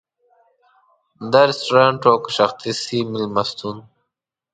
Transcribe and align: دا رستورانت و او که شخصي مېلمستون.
دا 1.31 1.41
رستورانت 1.49 2.01
و 2.03 2.07
او 2.13 2.17
که 2.23 2.29
شخصي 2.37 2.99
مېلمستون. 3.11 3.77